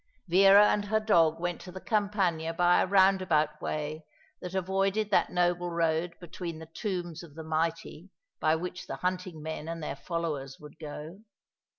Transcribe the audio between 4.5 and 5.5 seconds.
avoided that